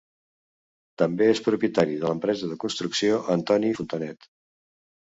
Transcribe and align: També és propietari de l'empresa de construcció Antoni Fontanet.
També 1.01 1.27
és 1.35 1.41
propietari 1.49 1.99
de 2.01 2.09
l'empresa 2.09 2.51
de 2.55 2.59
construcció 2.65 3.21
Antoni 3.39 3.75
Fontanet. 3.83 4.33